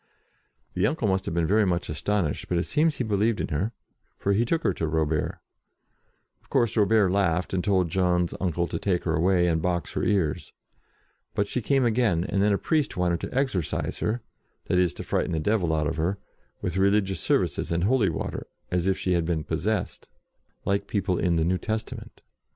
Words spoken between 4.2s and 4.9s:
he took her to